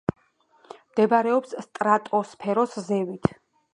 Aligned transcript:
მდებარეობს 0.93 1.53
სტრატოსფეროს 1.67 2.75
ზევით. 2.89 3.35